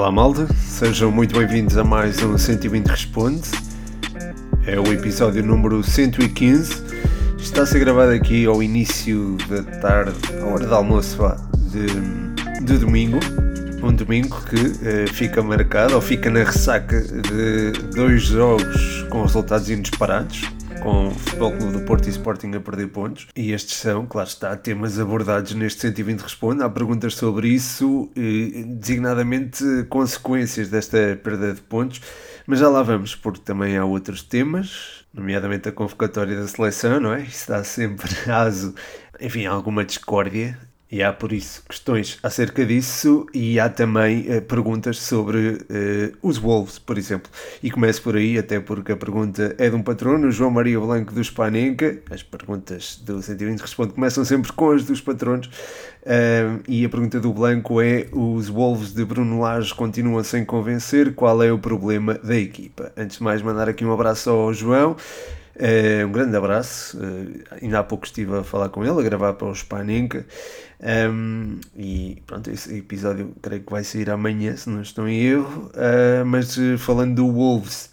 [0.00, 3.50] Olá malta, sejam muito bem-vindos a mais um 120 Responde.
[4.66, 6.72] É o episódio número 115.
[7.38, 11.18] Está a ser gravado aqui ao início da tarde, à hora do almoço
[11.70, 13.18] de, de domingo.
[13.82, 19.68] Um domingo que eh, fica marcado ou fica na ressaca de dois jogos com resultados
[19.68, 23.28] inesperados com o Futebol Clube do Porto e Sporting a perder pontos.
[23.36, 26.62] E estes são, claro está, temas abordados neste 120 Responde.
[26.62, 32.00] Há perguntas sobre isso, designadamente consequências desta perda de pontos.
[32.46, 37.12] Mas já lá vamos, porque também há outros temas, nomeadamente a convocatória da seleção, não
[37.12, 37.22] é?
[37.22, 38.74] Isso dá sempre aso,
[39.20, 40.58] enfim, alguma discórdia
[40.90, 46.36] e há por isso questões acerca disso e há também uh, perguntas sobre uh, os
[46.36, 47.30] Wolves, por exemplo.
[47.62, 51.14] E começo por aí, até porque a pergunta é de um patrono, João Maria Blanco
[51.14, 51.98] do Spanenka.
[52.10, 55.46] As perguntas do 120 Responde começam sempre com as dos patronos.
[56.02, 61.14] Uh, e a pergunta do Blanco é: os Wolves de Bruno Lage continuam sem convencer?
[61.14, 62.92] Qual é o problema da equipa?
[62.96, 64.96] Antes de mais, mandar aqui um abraço ao João.
[65.60, 66.96] Uh, um grande abraço.
[66.96, 70.26] Uh, ainda há pouco estive a falar com ele, a gravar para o Spaninka.
[70.80, 75.70] Um, e pronto, esse episódio creio que vai sair amanhã, se não estou em erro.
[75.74, 77.90] Uh, mas falando do Wolves,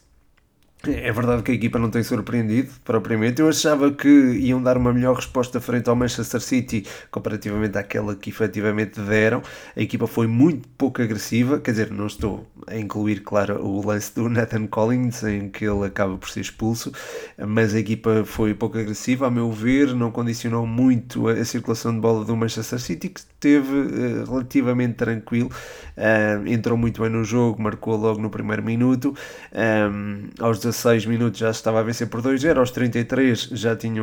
[0.86, 3.42] é verdade que a equipa não tem surpreendido propriamente.
[3.42, 8.30] Eu achava que iam dar uma melhor resposta frente ao Manchester City comparativamente àquela que
[8.30, 9.42] efetivamente deram.
[9.76, 14.14] A equipa foi muito pouco agressiva, quer dizer, não estou a incluir, claro, o lance
[14.14, 16.92] do Nathan Collins em que ele acaba por ser expulso,
[17.38, 22.00] mas a equipa foi pouco agressiva, a meu ver, não condicionou muito a, circulação de
[22.00, 25.50] bola do Manchester City, que esteve uh, relativamente tranquilo,
[25.98, 29.16] uh, entrou muito bem no jogo, marcou logo no primeiro minuto.
[29.54, 34.02] Um, aos 16 minutos já estava a vencer por 2-0, aos 33 já, tinha,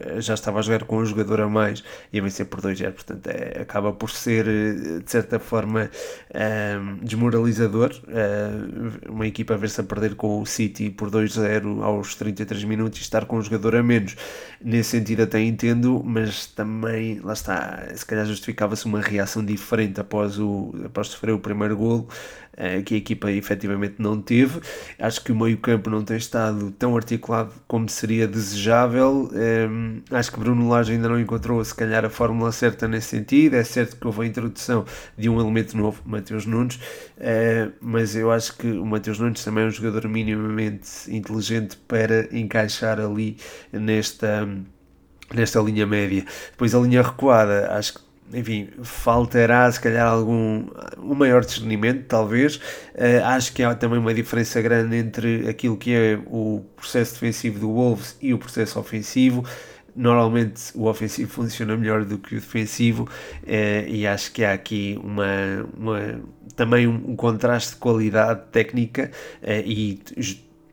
[0.00, 2.92] eh, já estava a jogar com um jogador a mais e a vencer por 2-0,
[2.92, 5.90] portanto é, acaba por ser eh, de certa forma
[6.34, 12.14] ehm, desmoralizador uh, uma equipa a ver-se a perder com o City por 2-0 aos
[12.16, 14.16] 33 minutos e estar com um jogador a menos,
[14.60, 20.38] nesse sentido até entendo, mas também, lá está, se calhar justificava-se uma reação diferente após,
[20.38, 22.08] o, após sofrer o primeiro golo
[22.84, 24.60] que a equipa efetivamente não teve,
[24.98, 29.30] acho que o meio campo não tem estado tão articulado como seria desejável.
[29.32, 33.54] Um, acho que Bruno Lage ainda não encontrou, se calhar, a fórmula certa nesse sentido.
[33.54, 34.84] É certo que houve a introdução
[35.16, 39.64] de um elemento novo, Mateus Nunes, uh, mas eu acho que o Mateus Nunes também
[39.64, 43.36] é um jogador minimamente inteligente para encaixar ali
[43.72, 44.48] nesta
[45.32, 46.24] nesta linha média.
[46.50, 48.00] Depois a linha recuada, acho que
[48.32, 50.66] enfim, faltará se calhar algum
[50.98, 52.56] um maior discernimento, talvez.
[52.56, 57.58] Uh, acho que há também uma diferença grande entre aquilo que é o processo defensivo
[57.58, 59.44] do Wolves e o processo ofensivo.
[59.94, 64.98] Normalmente o ofensivo funciona melhor do que o defensivo uh, e acho que há aqui
[65.02, 66.20] uma, uma
[66.56, 69.10] também um, um contraste de qualidade técnica
[69.42, 70.00] uh, e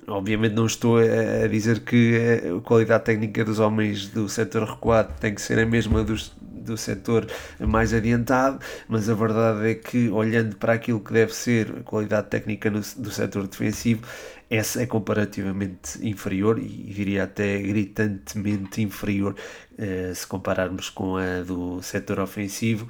[0.09, 2.17] obviamente não estou a dizer que
[2.57, 6.77] a qualidade técnica dos homens do setor recuado tem que ser a mesma dos, do
[6.77, 7.27] setor
[7.59, 12.27] mais adiantado, mas a verdade é que, olhando para aquilo que deve ser a qualidade
[12.27, 14.05] técnica no, do setor defensivo,
[14.49, 19.35] essa é comparativamente inferior e diria até gritantemente inferior
[19.73, 22.87] uh, se compararmos com a do setor ofensivo.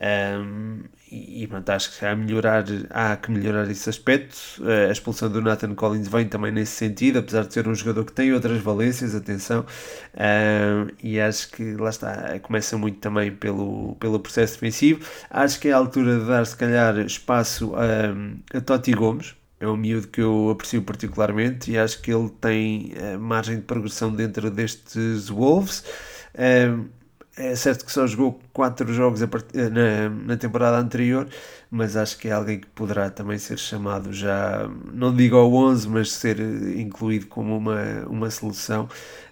[0.00, 0.80] Um,
[1.10, 4.34] e, pronto, acho que há, melhorar, há que melhorar esse aspecto.
[4.60, 8.06] Uh, a expulsão do Nathan Collins vem também nesse sentido, apesar de ser um jogador
[8.06, 9.66] que tem outras valências, atenção,
[11.02, 15.04] e acho que lá está, começa muito também pelo, pelo processo defensivo.
[15.28, 19.68] Acho que é a altura de dar, se calhar, espaço a, a Totti Gomes é
[19.68, 24.12] um miúdo que eu aprecio particularmente e acho que ele tem uh, margem de progressão
[24.12, 25.84] dentro destes Wolves.
[26.34, 26.88] Uh,
[27.36, 31.26] é certo que só jogou 4 jogos na, na temporada anterior,
[31.70, 35.88] mas acho que é alguém que poderá também ser chamado já, não digo ao 11,
[35.88, 36.38] mas ser
[36.76, 38.88] incluído como uma, uma solução.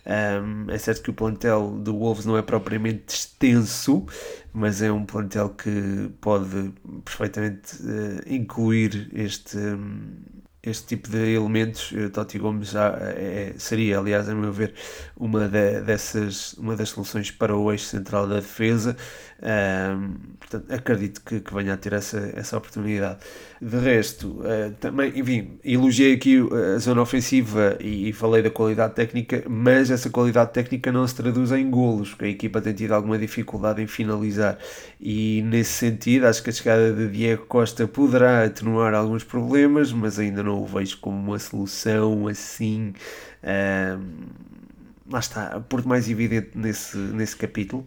[0.07, 4.07] Um, é certo que o plantel do Wolves não é propriamente extenso,
[4.53, 6.73] mas é um plantel que pode
[7.05, 9.59] perfeitamente uh, incluir este.
[9.59, 14.75] Um, este tipo de elementos, eh, Totti Gomes já é, seria, aliás, a meu ver,
[15.17, 18.97] uma, de, dessas, uma das soluções para o eixo central da defesa.
[19.43, 23.21] Um, portanto, acredito que, que, venha a ter essa, essa oportunidade.
[23.61, 26.39] De resto, uh, também, enfim, elogiei aqui
[26.75, 31.15] a zona ofensiva e, e, falei da qualidade técnica, mas essa qualidade técnica não se
[31.15, 34.59] traduz em golos, porque a equipa tem tido alguma dificuldade em finalizar.
[35.01, 40.19] E nesse sentido, acho que a chegada de Diego Costa poderá atenuar alguns problemas, mas
[40.19, 42.93] ainda não o vejo como uma solução assim.
[43.43, 44.51] Um,
[45.11, 47.87] lá está, por mais evidente nesse, nesse capítulo.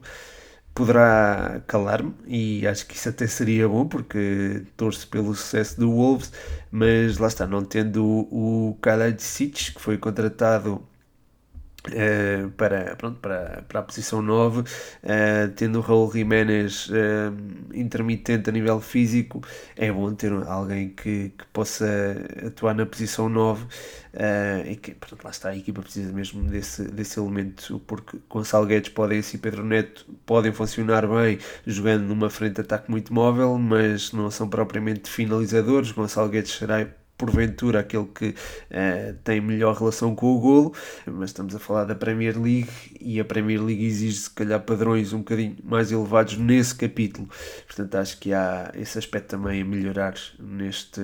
[0.74, 6.32] Poderá calar-me e acho que isso até seria bom porque torço pelo sucesso do Wolves,
[6.72, 10.86] mas lá está, não tendo o, Kalajic, que foi contratado
[11.86, 14.66] Uh, para, pronto, para, para a posição 9, uh,
[15.54, 16.94] tendo o Raul Jiménez uh,
[17.74, 19.42] intermitente a nível físico,
[19.76, 21.86] é bom ter alguém que, que possa
[22.48, 23.66] atuar na posição 9
[24.66, 28.90] e que, portanto, lá está, a equipa precisa mesmo desse, desse elemento, porque Gonçalo Guedes
[28.90, 34.12] podem e Pedro Neto podem funcionar bem jogando numa frente de ataque muito móvel, mas
[34.14, 35.92] não são propriamente finalizadores.
[35.92, 36.88] Gonçalo Guedes será
[37.24, 40.74] porventura aquele que uh, tem melhor relação com o golo,
[41.06, 45.14] mas estamos a falar da Premier League e a Premier League exige se calhar padrões
[45.14, 47.30] um bocadinho mais elevados nesse capítulo,
[47.66, 51.02] portanto acho que há esse aspecto também a melhorar neste,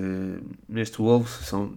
[0.68, 1.74] neste Wolves, são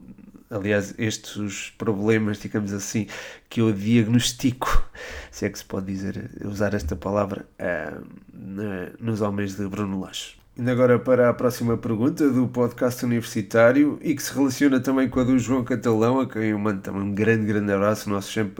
[0.50, 3.06] aliás, estes os problemas, digamos assim,
[3.48, 4.86] que eu diagnostico,
[5.30, 8.04] se é que se pode dizer, usar esta palavra, uh,
[9.00, 10.41] nos homens de Bruno Lage.
[10.54, 15.18] Indo agora para a próxima pergunta do podcast universitário e que se relaciona também com
[15.20, 18.38] a do João Catalão, a quem eu mando também um grande, grande abraço, nosso.
[18.38, 18.50] Um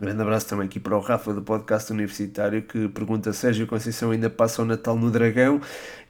[0.00, 4.28] grande abraço também aqui para o Rafa do podcast universitário que pergunta Sérgio Conceição ainda
[4.28, 5.60] passa o Natal no Dragão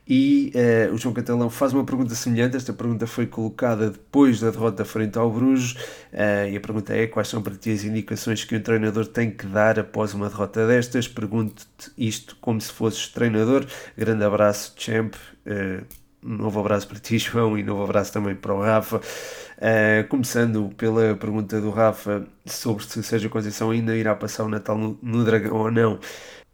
[0.09, 2.55] e uh, o João Catalão faz uma pergunta semelhante.
[2.55, 5.73] Esta pergunta foi colocada depois da derrota frente ao Bruges.
[6.13, 9.29] Uh, e a pergunta é: quais são para ti as indicações que um treinador tem
[9.29, 11.07] que dar após uma derrota destas?
[11.09, 13.65] Pergunto-te isto como se fosses treinador.
[13.97, 15.13] Grande abraço, champ.
[15.45, 15.85] Uh,
[16.27, 18.97] novo abraço para ti, João, e novo abraço também para o Rafa.
[18.97, 24.77] Uh, começando pela pergunta do Rafa sobre se Sérgio Conceição ainda irá passar o Natal
[24.77, 25.99] no, no Dragão ou não.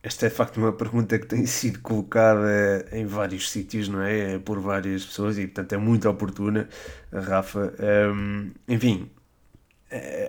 [0.03, 4.37] Esta é de facto uma pergunta que tem sido colocada em vários sítios, não é?
[4.37, 6.67] Por várias pessoas e, portanto, é muito oportuna,
[7.11, 7.73] Rafa.
[8.13, 9.09] Um, enfim,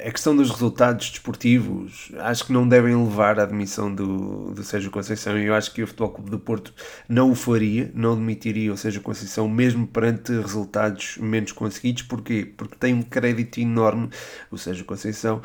[0.07, 4.91] a questão dos resultados desportivos acho que não devem levar à admissão do, do Sérgio
[4.91, 6.75] Conceição e eu acho que o Futebol Clube do Porto
[7.09, 12.03] não o faria, não demitiria o Sérgio Conceição mesmo perante resultados menos conseguidos.
[12.03, 12.53] Porquê?
[12.57, 14.11] Porque tem um crédito enorme
[14.51, 15.41] o Sérgio Conceição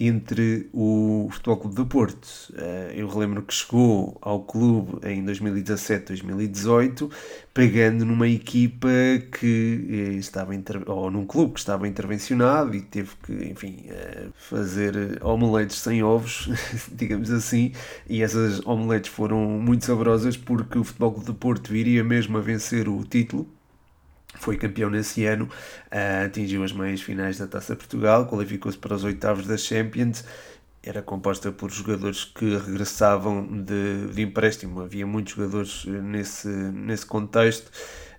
[0.00, 2.26] entre o Futebol Clube do Porto.
[2.56, 7.10] Eh, eu relembro que chegou ao clube em 2017-2018,
[7.52, 8.88] pegando numa equipa
[9.38, 10.54] que eh, estava
[10.86, 16.48] ou num clube que estava intervencionado e teve que, enfim, eh, fazer omeletes sem ovos,
[16.90, 17.72] digamos assim,
[18.08, 22.40] e essas omeletes foram muito saborosas porque o Futebol Clube do Porto iria mesmo a
[22.40, 23.46] vencer o título
[24.36, 29.04] foi campeão nesse ano, uh, atingiu as meias finais da Taça Portugal, qualificou-se para os
[29.04, 30.24] oitavos da Champions,
[30.82, 37.70] era composta por jogadores que regressavam de, de empréstimo, havia muitos jogadores nesse, nesse contexto.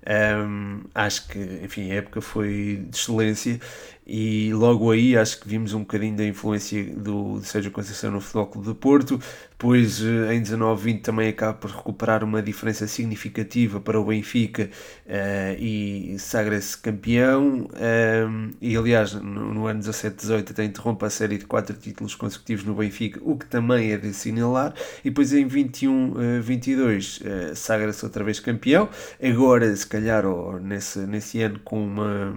[0.03, 3.59] Um, acho que, enfim, a época foi de excelência
[4.05, 8.19] e logo aí acho que vimos um bocadinho da influência do, do Sérgio Conceição no
[8.19, 9.19] Futebol Clube de Porto.
[9.51, 14.71] Depois, eh, em 19-20, também acaba por recuperar uma diferença significativa para o Benfica
[15.05, 17.65] uh, e sagra-se campeão.
[17.65, 22.65] Uh, e aliás, no, no ano 17-18, até interrompe a série de quatro títulos consecutivos
[22.65, 24.73] no Benfica, o que também é de assinalar.
[25.05, 28.89] E depois, em 21-22, uh, sagra-se outra vez campeão.
[29.21, 32.35] Agora, se calhar, ou nesse, nesse ano, com uma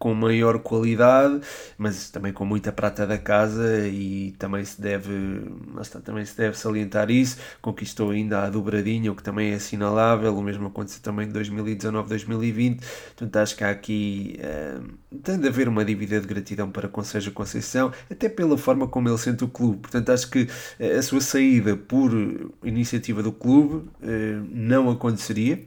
[0.00, 1.42] com maior qualidade,
[1.76, 5.42] mas também com muita prata da casa e também se deve,
[6.02, 10.42] também se deve salientar isso, conquistou ainda a dobradinha, o que também é assinalável, o
[10.42, 15.84] mesmo aconteceu também em 2019-2020, portanto acho que há aqui uh, tem de haver uma
[15.84, 19.80] dívida de gratidão para com Sérgio Conceição, até pela forma como ele sente o clube,
[19.80, 22.10] portanto acho que uh, a sua saída por
[22.64, 25.62] iniciativa do clube uh, não aconteceria,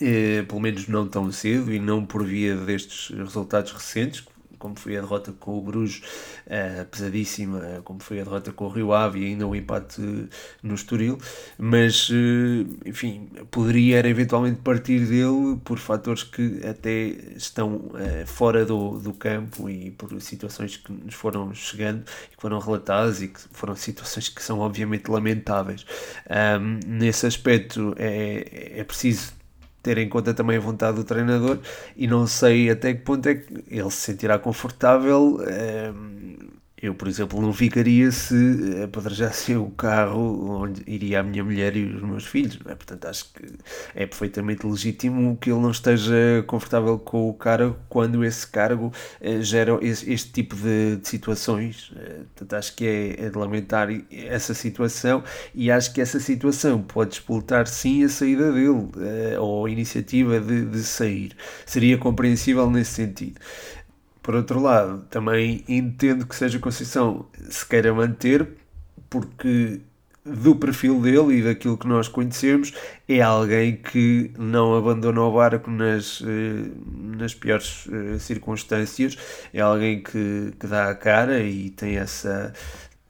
[0.00, 4.24] eh, pelo menos não tão cedo e não por via destes resultados recentes,
[4.64, 6.00] como foi a derrota com o Bruges,
[6.46, 10.00] uh, pesadíssima, como foi a derrota com o Rio Ave e ainda o empate
[10.62, 11.18] no Estoril,
[11.58, 12.14] mas, uh,
[12.86, 19.68] enfim, poderia eventualmente partir dele por fatores que até estão uh, fora do, do campo
[19.68, 24.30] e por situações que nos foram chegando e que foram relatadas e que foram situações
[24.30, 25.84] que são obviamente lamentáveis.
[26.30, 29.43] Um, nesse aspecto é, é preciso
[29.84, 31.60] ter em conta também a vontade do treinador
[31.96, 35.38] e não sei até que ponto é que ele se sentirá confortável.
[35.46, 36.53] Ehm,
[36.84, 38.34] eu, por exemplo, não ficaria se
[38.84, 42.74] apedrejasse o carro onde iria a minha mulher e os meus filhos, é?
[42.74, 43.42] Portanto, acho que
[43.94, 49.40] é perfeitamente legítimo que ele não esteja confortável com o cargo quando esse cargo eh,
[49.40, 51.90] gera esse, este tipo de, de situações.
[51.96, 55.24] Eh, portanto, acho que é, é, de lamentar essa situação
[55.54, 60.38] e acho que essa situação pode explotar sim a saída dele eh, ou a iniciativa
[60.38, 61.32] de, de sair.
[61.64, 63.40] Seria compreensível nesse sentido.
[64.24, 68.48] Por outro lado, também entendo que seja Conceição se queira manter,
[69.10, 69.82] porque
[70.24, 72.72] do perfil dele e daquilo que nós conhecemos,
[73.06, 76.70] é alguém que não abandona o barco nas, eh,
[77.18, 79.18] nas piores eh, circunstâncias,
[79.52, 82.54] é alguém que, que dá a cara e tem essa.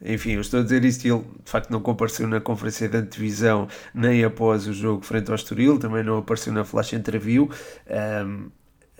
[0.05, 2.97] Enfim, eu estou a dizer isto e ele de facto não compareceu na conferência de
[2.97, 7.49] antevisão nem após o jogo frente ao Estoril, também não apareceu na flash interview.
[8.27, 8.51] Um,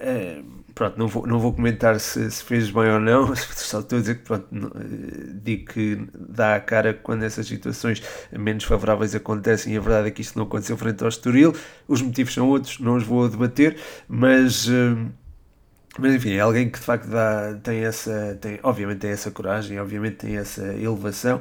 [0.05, 0.43] é,
[0.75, 4.01] pronto, não vou, não vou comentar se, se, fez bem ou não, só estou a
[4.01, 9.75] dizer que pronto, eh, digo que dá a cara quando essas situações menos favoráveis acontecem
[9.75, 11.55] e a verdade é que isto não aconteceu frente ao Estoril,
[11.89, 14.69] os motivos são outros, não os vou debater, mas...
[14.69, 15.11] Eh,
[15.97, 19.79] mas enfim, é alguém que de facto dá, tem essa, tem, obviamente tem essa coragem,
[19.79, 21.41] obviamente tem essa elevação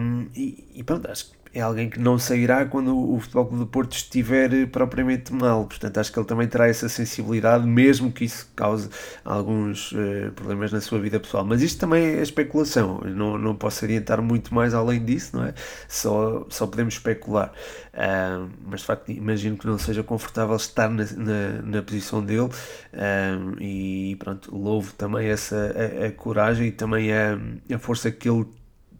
[0.00, 3.64] um, e, e pronto, acho que é alguém que não sairá quando o Futebol Clube
[3.64, 5.64] do Porto estiver eh, propriamente mal.
[5.64, 8.90] Portanto, acho que ele também terá essa sensibilidade, mesmo que isso cause
[9.24, 11.46] alguns uh, problemas na sua vida pessoal.
[11.46, 13.00] Mas isto também é especulação.
[13.06, 15.54] não, não posso adiantar muito mais além disso, não é?
[15.88, 17.50] Só, só podemos especular.
[17.94, 22.50] Uh, mas de facto, imagino que não seja confortável estar na, na, na posição dele.
[22.92, 27.38] Uh, e pronto, louvo também essa a, a coragem e também a,
[27.74, 28.44] a força que ele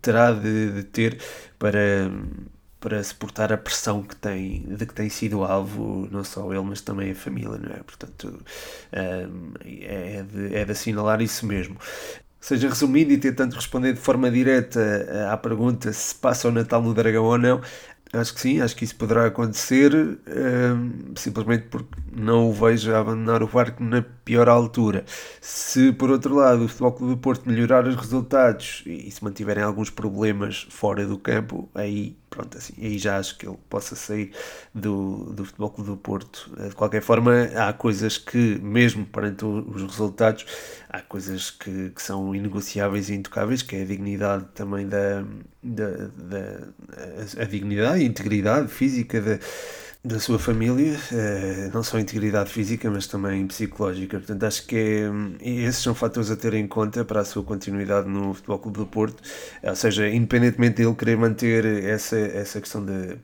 [0.03, 1.21] terá de, de ter
[1.59, 2.11] para,
[2.81, 6.81] para suportar a pressão que tem, de que tem sido alvo, não só ele, mas
[6.81, 7.83] também a família, não é?
[7.83, 8.43] Portanto,
[9.29, 11.77] hum, é, de, é de assinalar isso mesmo.
[12.41, 16.81] Seja resumido e tentando responder de forma direta eh, à pergunta se passa o Natal
[16.83, 17.61] no Dragão ou não,
[18.13, 23.43] Acho que sim, acho que isso poderá acontecer, um, simplesmente porque não o vejo abandonar
[23.43, 25.05] o barco na pior altura.
[25.41, 29.63] Se, por outro lado, o Futebol Clube do Porto melhorar os resultados e, se mantiverem
[29.63, 34.33] alguns problemas fora do campo, aí pronto, assim, aí já acho que ele possa sair
[34.75, 36.51] do, do Futebol Clube do Porto.
[36.69, 40.45] De qualquer forma, há coisas que, mesmo perante os resultados,
[40.89, 45.23] há coisas que, que são inegociáveis e intocáveis, que é a dignidade também da,
[45.63, 46.69] da, da
[47.39, 49.39] a, a dignidade e integridade física da
[50.07, 54.19] da sua família, eh, não só integridade física, mas também psicológica.
[54.19, 55.11] Portanto, acho que é,
[55.41, 58.87] esses são fatores a ter em conta para a sua continuidade no Futebol Clube do
[58.87, 59.21] Porto.
[59.65, 63.19] Ou seja, independentemente dele querer manter essa, essa questão de,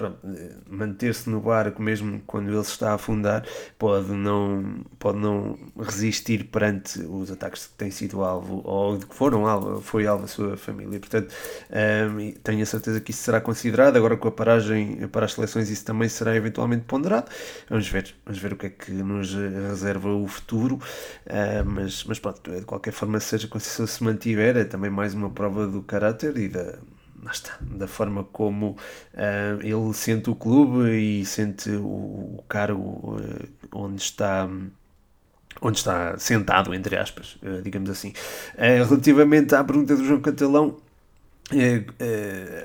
[0.69, 3.47] manter-se no barco, mesmo quando ele se está a afundar,
[3.79, 9.47] pode não, pode não resistir perante os ataques que têm sido alvo ou que foram
[9.47, 10.99] alvo, foi alvo a sua família.
[10.99, 11.33] Portanto,
[11.71, 13.97] um, tenho a certeza que isso será considerado.
[13.97, 17.31] Agora, com a paragem para as seleções, isso também será eventualmente ponderado.
[17.69, 22.19] Vamos ver, vamos ver o que é que nos reserva o futuro, uh, mas, mas
[22.19, 25.83] pronto, de qualquer forma, seja a Conceição se mantiver, é também mais uma prova do
[25.83, 26.79] caráter e da,
[27.31, 33.49] está, da forma como uh, ele sente o clube e sente o, o cargo uh,
[33.73, 34.49] onde está
[35.61, 38.13] onde está sentado, entre aspas, digamos assim.
[38.57, 40.79] relativamente à pergunta do João Catalão,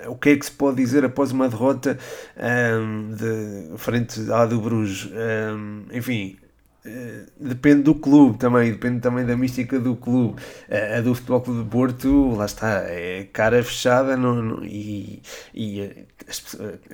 [0.07, 1.97] o que é que se pode dizer após uma derrota
[2.37, 5.11] um, de, frente à do Bruges?
[5.11, 6.46] Um, enfim, eh,
[7.39, 10.41] depende do clube também, depende também da mística do clube.
[10.69, 15.21] A, do Futebol Clube de Porto, lá está, é cara fechada no, no, e,
[15.53, 16.05] e eh,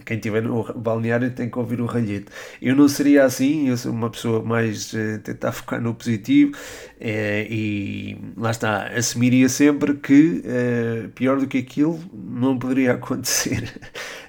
[0.06, 2.26] quem estiver no balneário tem que ouvir o ralhete.
[2.62, 6.52] Eu não seria assim, eu sou uma pessoa mais uh, tentar focar no positivo
[7.00, 13.72] e lá está, assumiria sempre que uh, pior do que aquilo não poderia acontecer.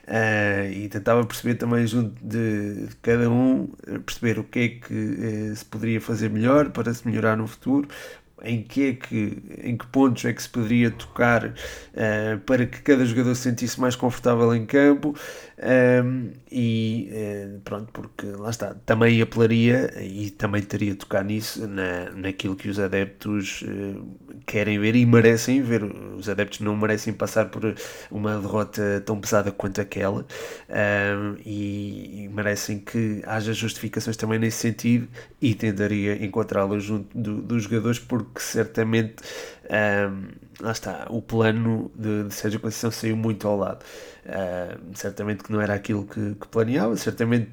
[0.07, 3.69] Uh, e tentava perceber também junto de, cada um,
[4.05, 7.89] perceber o que é que uh, se poderia fazer melhor para se melhorar no futuro,
[8.45, 12.83] em que é que em que pontos é que se poderia tocar uh, para que
[12.83, 15.15] cada jogador se sentisse mais confortável em campo
[16.05, 21.67] um, e uh, pronto porque lá está também apelaria e também teria de tocar nisso
[21.67, 24.05] na, naquilo que os adeptos uh,
[24.47, 25.85] querem ver e merecem ver.
[25.85, 27.75] Os adeptos não merecem passar por
[28.11, 30.27] uma derrota tão pesada quanto aquela
[30.69, 35.09] um, e, e, merecem que haja justificações também nesse sentido
[35.41, 39.17] e tentaria encontrá-las junto do, dos jogadores porque que certamente
[39.65, 40.29] um,
[40.61, 43.85] lá está, o plano de, de Sérgio Conceição saiu muito ao lado.
[44.27, 47.51] Uh, certamente que não era aquilo que, que planeava, certamente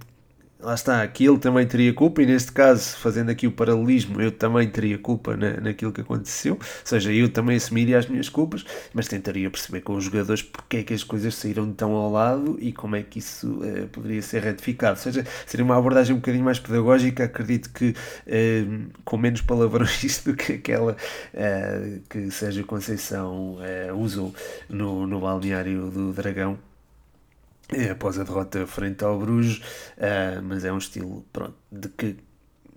[0.62, 4.32] lá está, aqui ele também teria culpa, e neste caso, fazendo aqui o paralelismo, eu
[4.32, 8.64] também teria culpa na, naquilo que aconteceu, ou seja, eu também assumiria as minhas culpas,
[8.94, 12.58] mas tentaria perceber com os jogadores porque é que as coisas saíram tão ao lado
[12.60, 14.98] e como é que isso uh, poderia ser retificado.
[14.98, 20.22] Ou seja, seria uma abordagem um bocadinho mais pedagógica, acredito que uh, com menos palavrões
[20.26, 23.58] do que aquela uh, que Sérgio Conceição
[23.96, 24.34] usou
[24.70, 26.58] no, no balneário do Dragão
[27.92, 29.58] após a derrota frente ao Bruges,
[29.98, 32.18] uh, mas é um estilo pronto, de que,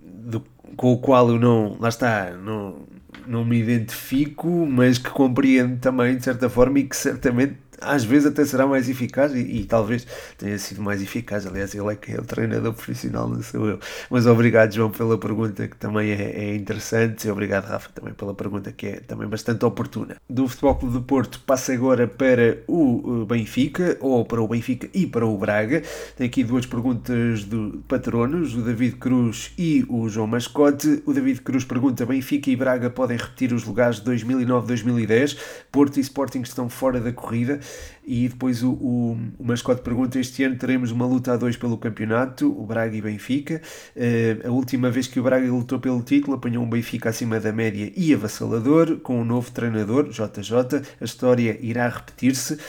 [0.01, 0.41] de,
[0.75, 2.85] com o qual eu não, lá está, não,
[3.27, 8.27] não me identifico, mas que compreendo também de certa forma e que certamente às vezes
[8.27, 10.05] até será mais eficaz e, e, talvez
[10.37, 11.45] tenha sido mais eficaz.
[11.45, 13.79] Aliás, ele é que é o treinador profissional, não sou eu.
[14.09, 18.33] Mas obrigado, João, pela pergunta que também é, é interessante e obrigado, Rafa, também pela
[18.33, 20.15] pergunta que é também bastante oportuna.
[20.29, 25.05] Do Futebol Clube do Porto passa agora para o Benfica, ou para o Benfica e
[25.05, 25.83] para o Braga.
[26.15, 31.01] Tem aqui duas perguntas do patronos, o David Cruz e o João Mascote.
[31.05, 35.37] O David Cruz pergunta: Benfica e Braga podem repetir os lugares de 2009-2010?
[35.71, 37.59] Porto e Sporting estão fora da corrida.
[38.07, 41.77] E depois o, o, o mascote pergunta: Este ano teremos uma luta a dois pelo
[41.77, 43.61] campeonato, o Braga e Benfica.
[43.95, 47.51] Uh, a última vez que o Braga lutou pelo título apanhou um Benfica acima da
[47.51, 50.83] média e avassalador, com um novo treinador, JJ.
[51.01, 52.59] A história irá repetir-se.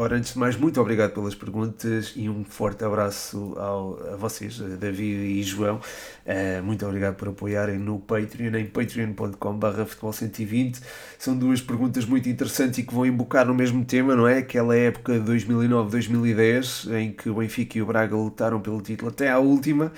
[0.00, 4.56] Ora, antes de mais, muito obrigado pelas perguntas e um forte abraço ao, a vocês,
[4.56, 5.80] David e João.
[6.24, 10.80] Uh, muito obrigado por apoiarem no Patreon, em patreon.com.br futebol 120.
[11.18, 14.38] São duas perguntas muito interessantes e que vão embocar no mesmo tema, não é?
[14.38, 19.28] Aquela época de 2009-2010, em que o Benfica e o Braga lutaram pelo título até
[19.28, 19.92] à última.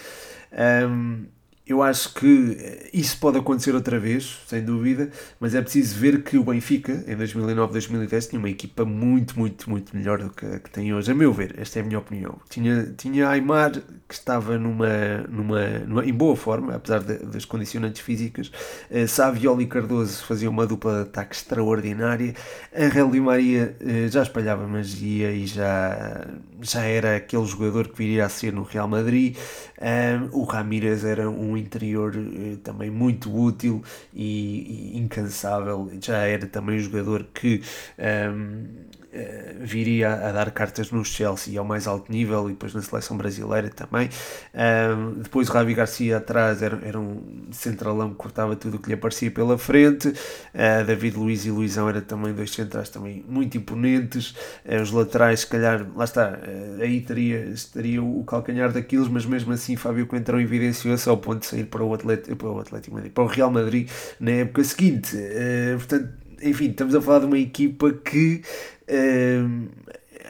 [0.50, 1.26] Um,
[1.70, 5.08] eu acho que eh, isso pode acontecer outra vez, sem dúvida,
[5.38, 9.96] mas é preciso ver que o Benfica, em 2009-2010, tinha uma equipa muito, muito, muito
[9.96, 12.38] melhor do que a que tem hoje, a meu ver, esta é a minha opinião.
[12.48, 13.72] Tinha, tinha Aymar,
[14.08, 18.50] que estava numa, numa, numa em boa forma, apesar de, das condicionantes físicas,
[18.90, 22.34] uh, Saviola e Cardoso faziam uma dupla de ataque extraordinária,
[22.76, 26.26] Angel Di Maria uh, já espalhava magia e já,
[26.60, 29.36] já era aquele jogador que viria a ser no Real Madrid,
[30.32, 33.82] o Ramírez era um interior eh, também muito útil
[34.14, 35.90] e, e, incansável.
[36.00, 37.62] Já era também um jogador que
[37.98, 38.66] um,
[39.12, 43.16] eh, viria a dar cartas no Chelsea ao mais alto nível e depois na seleção
[43.16, 44.08] brasileira também.
[44.54, 48.86] Um, depois o Ravi Garcia atrás era, era um centralão que cortava tudo o que
[48.86, 50.08] lhe aparecia pela frente.
[50.08, 54.30] Uh, David Luiz e Luizão eram também dois centrais também muito imponentes.
[54.64, 59.26] Uh, os laterais, se calhar, lá está, uh, aí teria, estaria o calcanhar daqueles, mas
[59.26, 62.94] mesmo assim Fábio Coentrão evidenciou-se ao ponto de sair para o Atlético, para o, Atlético
[62.94, 65.16] Madrid, para o Real Madrid na época seguinte.
[65.78, 68.42] portanto, enfim, estamos a falar de uma equipa que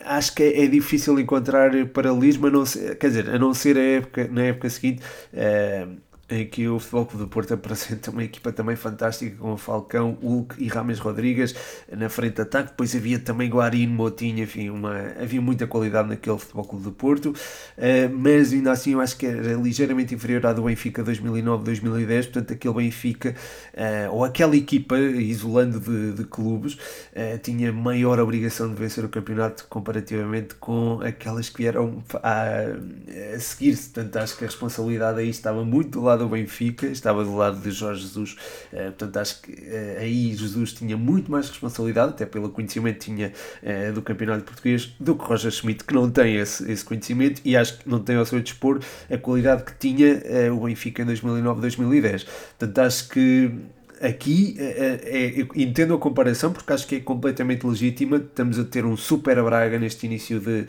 [0.04, 3.76] acho que é, é, difícil encontrar paralelismo, a não ser, quer dizer, a não ser
[3.76, 5.02] a época, na época seguinte.
[5.32, 9.56] Uh, em que o Futebol Clube do Porto apresenta uma equipa também fantástica com o
[9.56, 11.54] Falcão, Hulk e Rames Rodrigues
[11.90, 12.70] na frente de ataque.
[12.70, 17.30] Depois havia também Guarino, Motinho, enfim, uma, havia muita qualidade naquele Futebol Clube do Porto,
[17.30, 22.22] uh, mas ainda assim eu acho que era ligeiramente inferior à do Benfica 2009-2010.
[22.24, 23.34] Portanto, aquele Benfica,
[23.74, 29.08] uh, ou aquela equipa, isolando de, de clubes, uh, tinha maior obrigação de vencer o
[29.08, 33.90] campeonato comparativamente com aquelas que vieram a, a seguir-se.
[33.90, 37.60] Portanto, acho que a responsabilidade aí estava muito do lado do Benfica, estava do lado
[37.60, 38.36] de Jorge Jesus,
[38.72, 43.04] uh, portanto acho que uh, aí Jesus tinha muito mais responsabilidade, até pelo conhecimento que
[43.06, 47.40] tinha uh, do campeonato português, do que Roger Schmidt, que não tem esse, esse conhecimento
[47.44, 48.80] e acho que não tem ao seu dispor
[49.10, 52.26] a qualidade que tinha o Benfica em 2009-2010.
[52.58, 53.52] Portanto acho que
[54.00, 58.16] aqui é, é, entendo a comparação porque acho que é completamente legítima.
[58.16, 60.66] Estamos a ter um super Braga neste início de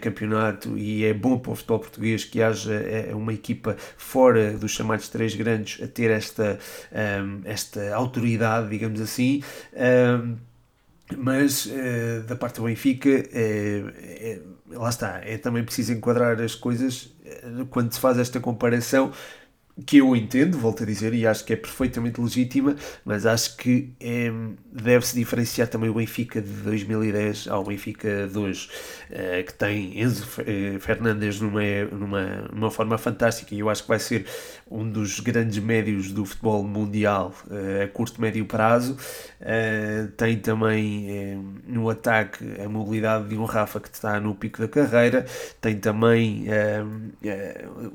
[0.00, 2.82] campeonato e é bom para o futebol português que haja
[3.14, 6.58] uma equipa fora dos chamados três grandes a ter esta,
[6.92, 9.42] um, esta autoridade, digamos assim.
[9.74, 10.36] Um,
[11.16, 11.70] mas
[12.26, 13.08] da parte do Benfica,
[14.70, 17.16] lá está, é também preciso enquadrar as coisas
[17.70, 19.12] quando se faz esta comparação
[19.86, 23.92] que eu entendo, volto a dizer, e acho que é perfeitamente legítima, mas acho que
[24.00, 24.30] é,
[24.72, 28.68] deve-se diferenciar também o Benfica de 2010 ao Benfica de hoje,
[29.10, 31.62] uh, que tem Enzo eh, Fernandes numa,
[31.92, 34.26] numa, numa forma fantástica e eu acho que vai ser
[34.70, 37.34] um dos grandes médios do futebol mundial
[37.82, 38.96] a curto médio prazo.
[40.16, 45.24] Tem também no ataque a mobilidade de um Rafa que está no pico da carreira,
[45.60, 46.46] tem também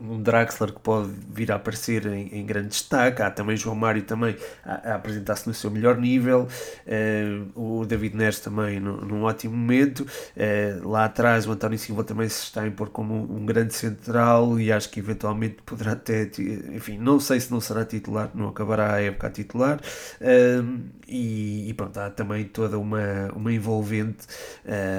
[0.02, 1.72] um Draxler que pode vir a aparecer
[2.13, 3.21] em, em grande destaque.
[3.21, 6.47] Há também João Mário também a, a apresentar-se no seu melhor nível.
[6.88, 10.01] Uh, o David Neres também num ótimo momento.
[10.01, 13.73] Uh, lá atrás o António Silva também se está a impor como um, um, grande
[13.73, 16.29] central e acho que eventualmente poderá até,
[16.71, 19.79] enfim, não sei se não será titular, não acabará a época a titular.
[20.21, 24.25] Uh, e, e, pronto, há também toda uma, uma envolvente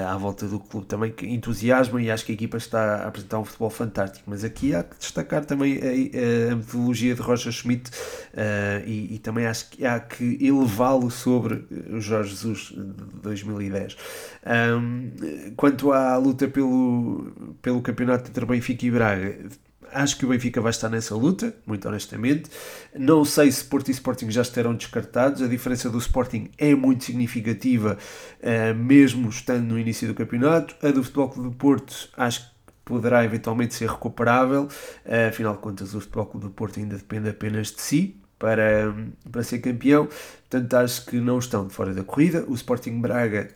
[0.08, 3.38] à volta do clube também que entusiasma e acho que a equipa está a apresentar
[3.38, 4.24] um futebol fantástico.
[4.26, 9.18] Mas aqui há que destacar também a, a metodologia de Roger Schmidt uh, e, e,
[9.18, 13.96] também acho que há que elevá-lo sobre o Jorge Jesus de 2010.
[14.46, 15.10] Um,
[15.56, 19.38] quanto à luta pelo, pelo campeonato entre Benfica e Braga,
[19.94, 22.50] acho que o Benfica vai estar nessa luta, muito honestamente.
[22.94, 25.40] Não sei se Porto e Sporting já estarão descartados.
[25.40, 27.96] A diferença do Sporting é muito significativa,
[28.40, 30.74] uh, mesmo estando no início do campeonato.
[30.82, 32.53] A do Futebol Clube do Porto, acho que
[32.84, 34.68] poderá eventualmente ser recuperável.
[35.28, 38.94] Afinal de contas, o Futebol Clube do Porto ainda depende apenas de si para,
[39.30, 40.08] para ser campeão.
[40.50, 42.44] Portanto, acho que não estão de fora da corrida.
[42.46, 43.48] O Sporting Braga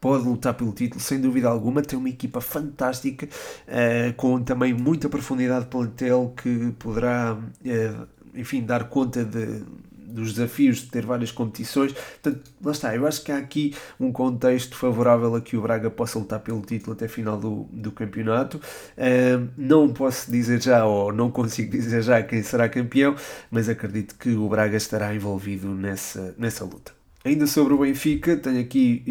[0.00, 1.82] pode lutar pelo título, sem dúvida alguma.
[1.82, 8.62] Tem uma equipa fantástica, uh, com também muita profundidade de plantel que poderá, uh, enfim,
[8.62, 9.64] dar conta de,
[10.12, 11.92] dos desafios de ter várias competições.
[11.92, 15.90] Portanto, lá está, eu acho que há aqui um contexto favorável a que o Braga
[15.90, 18.58] possa lutar pelo título até final do, do campeonato.
[18.58, 23.16] Uh, não posso dizer já, ou não consigo dizer já quem será campeão,
[23.50, 26.92] mas acredito que o Braga estará envolvido nessa, nessa luta.
[27.24, 29.02] Ainda sobre o Benfica, tenho aqui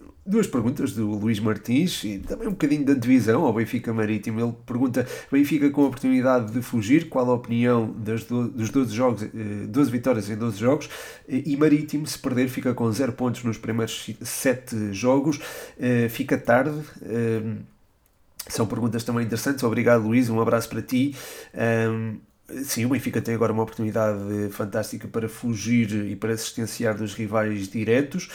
[0.00, 4.38] eh, duas perguntas do Luís Martins e também um bocadinho da divisão ao Benfica Marítimo.
[4.40, 8.94] Ele pergunta: Benfica com a oportunidade de fugir, qual a opinião das do, dos 12
[8.94, 9.22] jogos,
[9.68, 10.90] 12 eh, vitórias em 12 jogos?
[11.26, 15.40] E Marítimo, se perder, fica com 0 pontos nos primeiros 7 jogos,
[15.78, 16.78] eh, fica tarde.
[17.02, 17.56] Eh,
[18.48, 19.62] são perguntas também interessantes.
[19.62, 20.28] Obrigado, Luís.
[20.28, 21.14] Um abraço para ti.
[22.64, 27.68] Sim, o Benfica tem agora uma oportunidade fantástica para fugir e para asistenciar dos rivais
[27.68, 28.30] diretos,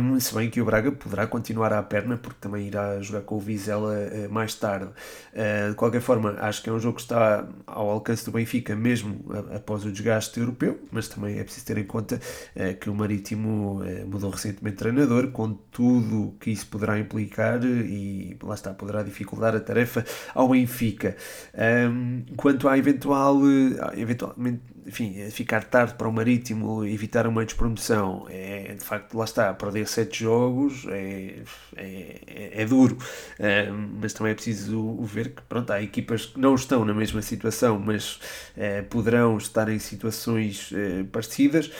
[0.00, 3.34] um, se bem que o Braga poderá continuar à perna, porque também irá jogar com
[3.36, 4.86] o Vizela uh, mais tarde.
[4.86, 8.74] Uh, de qualquer forma, acho que é um jogo que está ao alcance do Benfica,
[8.74, 9.22] mesmo
[9.54, 12.18] após o desgaste europeu, mas também é preciso ter em conta
[12.56, 18.38] uh, que o Marítimo mudou recentemente de treinador, com tudo que isso poderá implicar e
[18.42, 20.02] lá está, poderá dificultar a tarefa
[20.34, 21.14] ao Benfica.
[21.54, 27.44] Um, quanto à eventual eventual, eventualmente, enfim, é ficar tarde para o Marítimo, evitar uma
[27.44, 31.42] despromoção, é, de facto, lá está, perder sete jogos é,
[31.76, 32.98] é, é duro,
[33.38, 37.22] é, mas também é preciso ver que, pronto, há equipas que não estão na mesma
[37.22, 38.20] situação, mas
[38.56, 41.70] é, poderão estar em situações é, parecidas,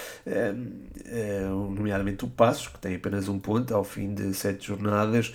[1.70, 5.32] nomeadamente o Passos, que tem apenas um ponto ao fim de sete jornadas,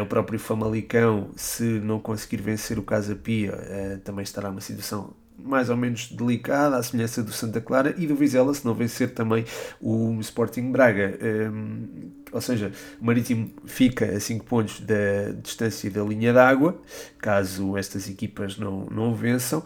[0.00, 5.70] o próprio Famalicão, se não conseguir vencer o Casa Pia, também estará numa situação mais
[5.70, 9.44] ou menos delicada, à semelhança do Santa Clara e do Vizela, se não vencer também
[9.80, 11.18] o Sporting Braga.
[11.22, 16.80] Um, ou seja, o Marítimo fica a 5 pontos da distância da linha d'água,
[17.18, 19.62] caso estas equipas não, não vençam,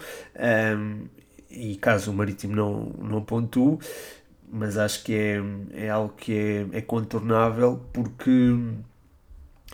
[0.78, 1.06] um,
[1.50, 3.78] e caso o Marítimo não, não pontue,
[4.50, 6.32] mas acho que é, é algo que
[6.72, 8.30] é, é contornável porque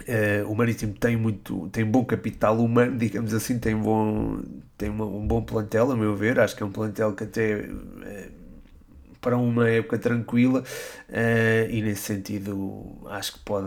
[0.00, 4.40] Uh, o Marítimo tem muito tem bom capital humano, digamos assim, tem, bom,
[4.76, 6.38] tem uma, um bom plantel, a meu ver.
[6.38, 8.32] Acho que é um plantel que até uh,
[9.20, 13.66] para uma época tranquila uh, e nesse sentido acho que pode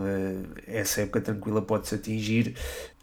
[0.66, 2.54] essa época tranquila pode-se atingir.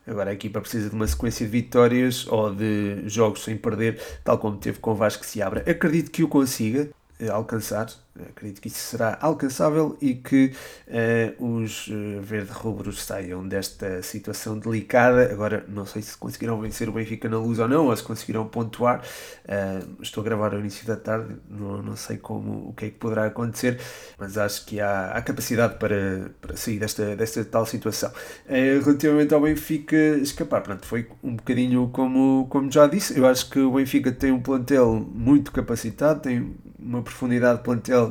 [0.07, 4.39] Agora a equipa precisa de uma sequência de vitórias ou de jogos sem perder, tal
[4.39, 5.63] como teve com o Vasco se abra.
[5.69, 6.89] Acredito que o consiga
[7.31, 7.87] alcançar
[8.29, 10.53] acredito que isso será alcançável e que
[10.87, 15.31] uh, os uh, verde-rubros saiam desta situação delicada.
[15.31, 18.47] Agora, não sei se conseguirão vencer o Benfica na luz ou não, ou se conseguirão
[18.47, 19.01] pontuar.
[19.45, 22.89] Uh, estou a gravar ao início da tarde, não, não sei como, o que é
[22.89, 23.79] que poderá acontecer,
[24.17, 28.11] mas acho que há, há capacidade para, para sair desta, desta tal situação.
[28.47, 33.17] relativamente ao Benfica escapar, pronto, foi um bocadinho como, como já disse.
[33.17, 38.08] Eu acho que o Benfica tem um plantel muito capacitado, tem uma profundidade de plantel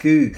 [0.00, 0.32] que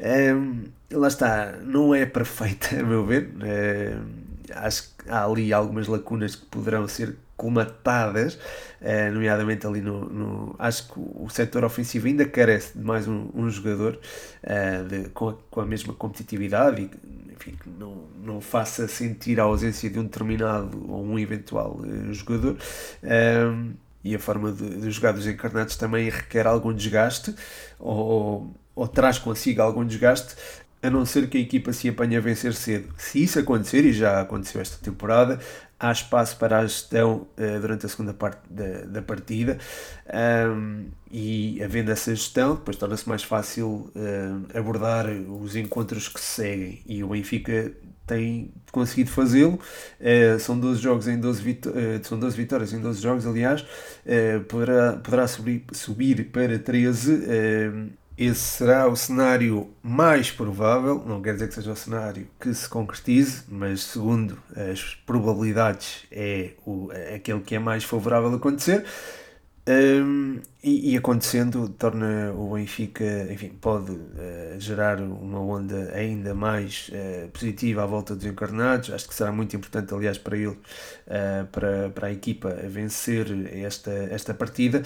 [0.00, 3.30] um, ehm, lá está, não é perfeita, a meu ver.
[3.34, 4.22] Um,
[4.54, 10.56] acho que há ali algumas lacunas que poderão ser colmatadas, uh, nomeadamente ali no, no,
[10.58, 13.98] Acho que o setor ofensivo ainda carece de mais um, um jogador
[14.44, 19.40] uh, de, com, a, com, a, mesma competitividade e enfim, que não, não faça sentir
[19.40, 22.56] a ausência de um determinado ou um eventual uh, jogador.
[23.02, 23.72] Ehm,
[24.04, 27.34] e a forma de, de jogar dos encarnados também requer algum desgaste
[27.78, 30.34] ou, ou traz consigo algum desgaste,
[30.82, 32.92] a não ser que a equipa se apanhe a vencer cedo.
[32.98, 35.38] Se isso acontecer, e já aconteceu esta temporada,
[35.82, 39.58] há espaço para a gestão uh, durante a segunda parte da, da partida
[40.56, 46.26] um, e havendo essa gestão, depois torna-se mais fácil uh, abordar os encontros que se
[46.26, 47.72] seguem e o Benfica
[48.06, 49.58] tem conseguido fazê-lo.
[50.00, 51.70] Uh, são 12 jogos em 12 vitó
[52.02, 53.64] são 12 vitórias em 12 jogos, aliás,
[54.48, 61.48] poderá, poderá subir, subir para 13 esse será o cenário mais provável, não quer dizer
[61.48, 67.40] que seja o cenário que se concretize, mas segundo as probabilidades é, o, é aquele
[67.40, 68.84] que é mais favorável a acontecer.
[69.64, 76.90] Um, e, e, acontecendo, torna o Benfica, enfim, pode uh, gerar uma onda ainda mais
[76.92, 78.90] uh, positiva à volta dos encarnados.
[78.90, 83.92] Acho que será muito importante, aliás, para ele, uh, para, para a equipa, vencer esta,
[83.92, 84.82] esta partida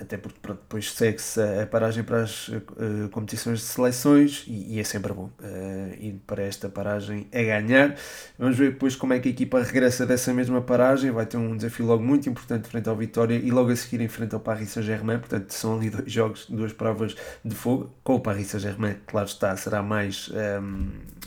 [0.00, 4.80] até porque pronto, depois segue-se a paragem para as uh, competições de seleções e, e
[4.80, 7.94] é sempre bom uh, ir para esta paragem a ganhar.
[8.38, 11.10] Vamos ver depois como é que a equipa regressa dessa mesma paragem.
[11.10, 14.08] Vai ter um desafio logo muito importante frente ao Vitória e logo a seguir em
[14.08, 15.18] frente ao Paris Saint-Germain.
[15.18, 17.94] Portanto, são ali dois jogos, duas provas de fogo.
[18.02, 20.30] Com o Paris Saint-Germain, claro está, será mais.
[20.30, 21.20] Um, ehm,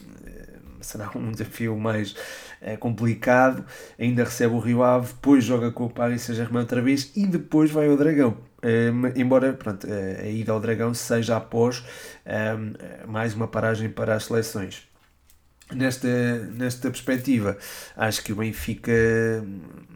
[0.83, 2.15] será um desafio mais
[2.63, 3.65] é complicado,
[3.99, 7.69] ainda recebe o Rio Ave, depois joga com o Paris Saint-Germain outra vez e depois
[7.69, 8.37] vai ao Dragão.
[8.63, 11.83] Um, embora pronto, a ida ao Dragão seja após
[12.25, 14.87] um, mais uma paragem para as seleções.
[15.71, 17.57] Nesta, nesta perspectiva,
[17.95, 18.91] acho que o Benfica,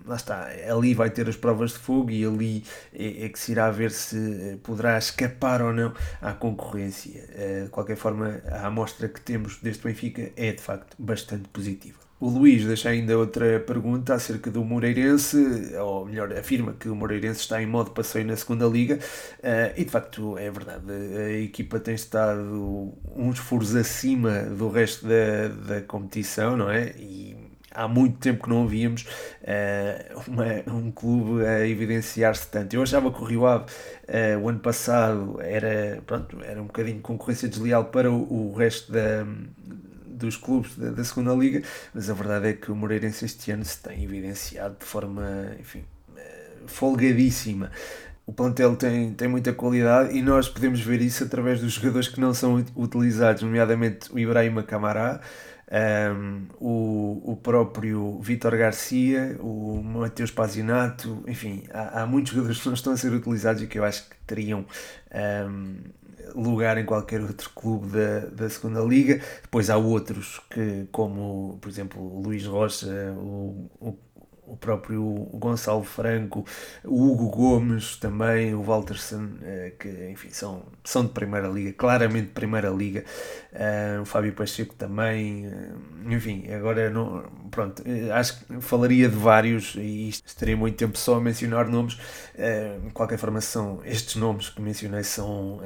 [0.06, 3.52] lá está, ali vai ter as provas de fogo e ali é, é que se
[3.52, 7.22] irá ver se poderá escapar ou não à concorrência.
[7.64, 12.07] De qualquer forma, a amostra que temos deste Benfica é de facto bastante positiva.
[12.20, 15.38] O Luís deixa ainda outra pergunta acerca do Moreirense,
[15.80, 19.86] ou melhor, afirma que o Moreirense está em modo passeio na segunda Liga, uh, e
[19.86, 25.82] de facto é verdade, a equipa tem estado uns furos acima do resto da, da
[25.84, 26.92] competição, não é?
[26.98, 27.38] E
[27.70, 29.04] há muito tempo que não víamos
[29.44, 32.76] uh, uma, um clube a evidenciar-se tanto.
[32.76, 37.00] Eu achava que o Rio Ave uh, o ano passado era, pronto, era um bocadinho
[37.00, 39.24] concorrência desleal para o, o resto da
[40.18, 41.62] dos clubes da, da, segunda liga,
[41.94, 45.84] mas a verdade é que o Moreirense este ano se tem evidenciado de forma, enfim,
[46.16, 47.72] eh, folgadíssima.
[48.26, 52.20] O plantel tem, tem muita qualidade e nós podemos ver isso através dos jogadores que
[52.20, 55.22] não são utilizados, nomeadamente o Ibrahima Camará,
[55.72, 62.60] um, ehm, o, o próprio Vítor Garcia, o Mateus Pazinato, enfim, há, há muitos jogadores
[62.60, 64.66] que não estão a ser utilizados e que eu acho que teriam um,
[65.12, 65.78] ehm,
[66.36, 69.22] lugar em qualquer outro clube da, da segunda liga.
[69.42, 72.88] Depois há outros que, como por exemplo o Luís Rocha,
[73.18, 73.94] o, o
[74.48, 76.46] o próprio Gonçalo Franco,
[76.84, 82.28] o Hugo Gomes também, o Walterson, eh, que enfim são, são de Primeira Liga, claramente
[82.28, 83.04] de Primeira Liga,
[83.52, 87.84] uh, o Fábio Pacheco também, uh, enfim, agora não, pronto,
[88.14, 91.98] acho que falaria de vários e estaria muito tempo só a mencionar nomes,
[92.36, 95.60] de qualquer forma são estes nomes que mencionei são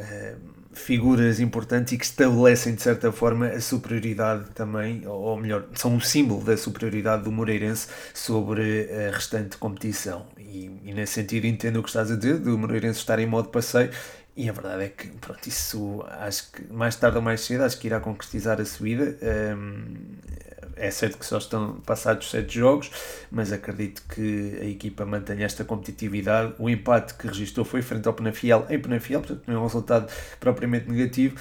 [0.74, 6.00] figuras importantes e que estabelecem de certa forma a superioridade também, ou melhor, são um
[6.00, 10.26] símbolo da superioridade do Moreirense sobre a restante competição.
[10.38, 13.50] E, e nesse sentido entendo o que estás a dizer, do Moreirense estar em modo
[13.50, 13.90] passeio,
[14.36, 17.78] e a verdade é que pronto, isso acho que mais tarde ou mais cedo acho
[17.78, 19.18] que irá concretizar a subida.
[19.56, 19.96] Um,
[20.76, 22.92] é certo que só estão passados sete jogos,
[23.32, 26.54] mas acredito que a equipa mantenha esta competitividade.
[26.60, 30.12] O empate que registrou foi frente ao Penafiel em Penafiel, portanto não é um resultado
[30.40, 31.36] propriamente negativo.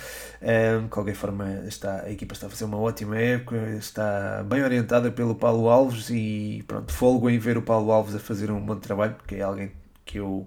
[0.83, 5.11] de qualquer forma, está, a equipa está a fazer uma ótima época, está bem orientada
[5.11, 8.77] pelo Paulo Alves e pronto, folgo em ver o Paulo Alves a fazer um bom
[8.77, 9.73] trabalho, porque é alguém
[10.05, 10.47] que eu,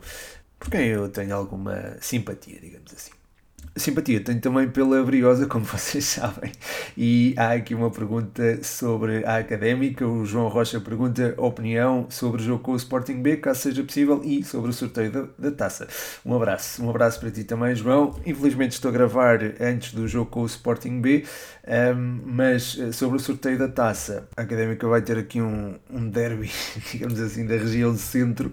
[0.60, 3.23] por quem eu tenho alguma simpatia, digamos assim
[3.76, 6.52] simpatia tenho também pela Briosa, como vocês sabem.
[6.98, 10.08] E há aqui uma pergunta sobre a académica.
[10.08, 14.22] O João Rocha pergunta opinião sobre o jogo com o Sporting B, caso seja possível,
[14.24, 15.88] e sobre o sorteio da, da taça.
[16.26, 18.16] Um abraço, um abraço para ti também, João.
[18.26, 21.26] Infelizmente estou a gravar antes do jogo com o Sporting B,
[21.66, 26.10] um, mas eh, sobre o sorteio da taça, a académica vai ter aqui um, um
[26.10, 26.52] derby,
[26.92, 28.52] digamos assim, da região centro,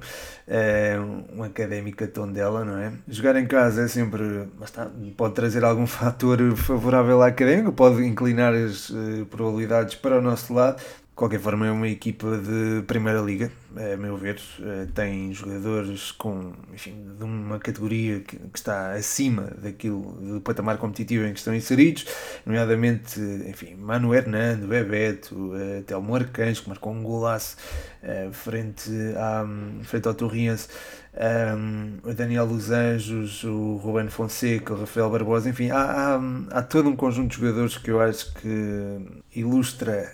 [0.51, 2.93] um, uma académica tondela, não é?
[3.09, 4.49] Jogar em casa é sempre.
[4.59, 10.23] Bastante, pode trazer algum fator favorável à académica, pode inclinar as uh, probabilidades para o
[10.23, 10.79] nosso lado.
[10.79, 14.41] De qualquer forma, é uma equipa de Primeira Liga, a meu ver.
[14.59, 20.79] Uh, tem jogadores com, enfim, de uma categoria que, que, está acima daquilo do patamar
[20.79, 22.07] competitivo em que estão inseridos,
[22.45, 27.57] nomeadamente, enfim, Mano Hernando, Bebeto, uh, Telmo Arcanjo, que marcou um golaço
[28.03, 29.45] uh, frente, à,
[29.85, 30.69] frente ao Torriense
[31.13, 36.21] um, o Daniel dos Anjos, o Ruben Fonseca, o Rafael Barbosa, enfim, há, há,
[36.59, 39.01] há, todo um conjunto de jogadores que eu acho que
[39.35, 40.13] ilustra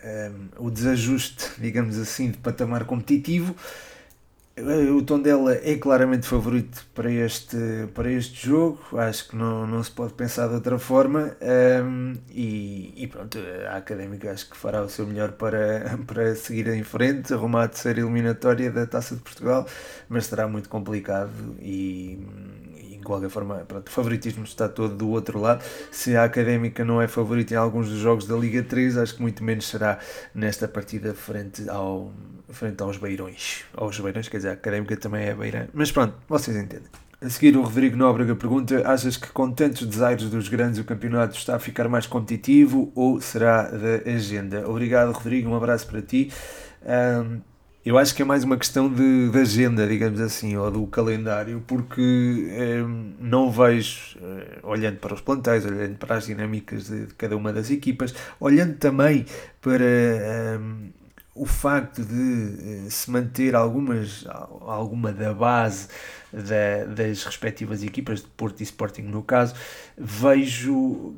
[0.59, 3.46] um, o desajuste, digamos assim, de patamar competitivo
[4.97, 7.57] o Tondela é claramente favorito para este,
[7.95, 11.37] para este jogo, acho que não, não se pode pensar de outra forma.
[11.85, 13.39] Um, e, e, pronto,
[13.71, 17.69] a Académica acho que fará o seu melhor para, para seguir em frente, arrumar a
[17.69, 19.67] terceira eliminatória da Taça de Portugal,
[20.09, 22.19] mas será muito complicado e
[23.07, 25.65] qualquer forma, pronto, o favoritismo está todo do outro lado.
[25.91, 29.23] Se a Académica não é favorita em alguns dos jogos da Liga 3, acho que
[29.23, 29.99] muito menos será
[30.35, 32.13] nesta partida frente, ao,
[32.49, 33.65] frente aos Beirões.
[33.75, 35.69] Aos Beirões, quer dizer, a Académica também é Beirão.
[35.73, 36.89] Mas pronto, vocês entendem.
[37.19, 41.35] A seguir, o Rodrigo Nóbrega pergunta: Achas que com tantos desaires dos grandes o campeonato
[41.35, 44.69] está a ficar mais competitivo ou será da agenda?
[44.69, 46.31] Obrigado, Rodrigo, um abraço para ti.
[46.83, 47.41] Um,
[47.87, 51.63] eu acho que é mais uma questão de, de agenda, digamos assim, ou do calendário,
[51.69, 52.83] porque eh,
[53.21, 57.53] não vejo, eh, olhando para os plantéis, olhando para as dinâmicas de, de, cada uma
[57.53, 59.25] das equipas, olhando também
[59.61, 60.59] para eh,
[61.33, 64.27] o facto de se manter algumas,
[64.63, 65.87] alguma da base
[66.33, 69.55] da, das respectivas equipas, de Porto e Sporting no caso,
[69.97, 71.15] vejo,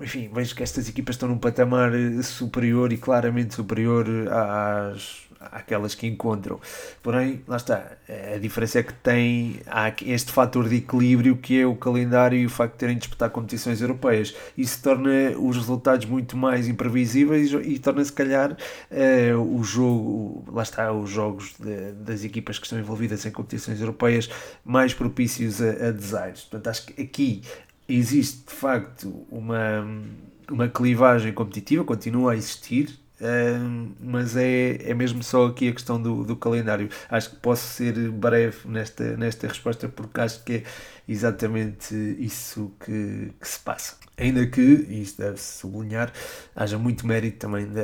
[0.00, 1.92] enfim, vejo que estas equipas estão num patamar
[2.24, 6.60] superior e claramente superior às àquelas que encontram.
[7.02, 7.92] Porém, lá está,
[8.34, 9.60] a diferença é que tem
[10.04, 13.30] este fator de equilíbrio que é o calendário e o facto de terem de disputar
[13.30, 14.34] competições europeias.
[14.56, 18.56] Isso torna os resultados muito mais imprevisíveis e torna se calhar
[18.90, 23.80] eh, o jogo, lá está, os jogos de, das equipas que estão envolvidas em competições
[23.80, 24.28] europeias
[24.64, 26.42] mais propícios a, a desaires.
[26.42, 27.42] Portanto, acho que aqui
[27.88, 29.86] existe de facto uma,
[30.50, 32.98] uma clivagem competitiva, continua a existir,
[34.00, 36.88] mas é, é mesmo só aqui a questão do, do calendário.
[37.08, 40.62] Acho que posso ser breve nesta, nesta resposta porque acho que é
[41.08, 43.96] exatamente isso que, que se passa.
[44.18, 46.10] Ainda que, e isso deve-se sublinhar,
[46.54, 47.82] haja muito mérito também da,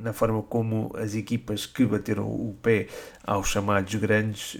[0.00, 2.88] na forma como as equipas que bateram o pé
[3.22, 4.56] aos chamados grandes,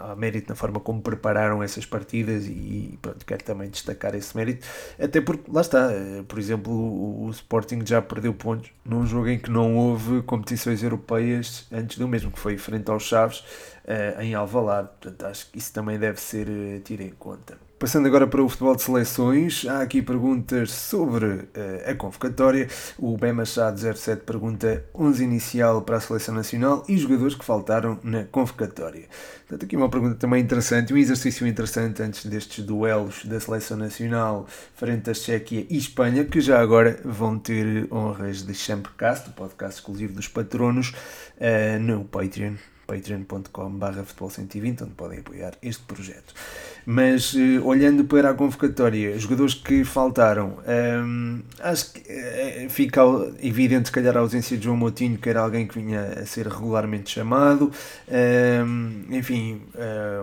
[0.00, 4.66] há mérito na forma como prepararam essas partidas e pronto, quero também destacar esse mérito,
[4.98, 9.28] até porque lá está, uh, por exemplo, o, o, Sporting já perdeu pontos num jogo
[9.28, 14.20] em que não houve competições europeias antes do mesmo, que foi frente aos Chaves uh,
[14.20, 16.48] em Alvalade, portanto acho que isso também deve ser
[16.84, 17.69] tido em conta.
[17.80, 21.48] Passando agora para o futebol de seleções, há aqui perguntas sobre uh,
[21.86, 22.68] a convocatória.
[22.98, 27.98] O Ben Machado 07 pergunta 11 inicial para a seleção nacional e jogadores que faltaram
[28.02, 29.08] na convocatória.
[29.48, 34.46] Portanto, aqui uma pergunta também interessante, um exercício interessante antes destes duelos da seleção nacional
[34.74, 39.80] frente à Chequia e Espanha, que já agora vão ter honras de Champcast, o podcast
[39.80, 40.92] exclusivo dos patronos,
[41.38, 42.56] uh, no Patreon
[42.90, 46.34] patreon.com.br futebol120, onde podem apoiar este projeto.
[46.84, 50.58] Mas uh, olhando para a convocatória, jogadores que faltaram,
[51.04, 53.00] um, acho que uh, fica
[53.40, 56.48] evidente, se calhar, a ausência de João Moutinho, que era alguém que vinha a ser
[56.48, 57.70] regularmente chamado.
[58.08, 59.62] Um, enfim,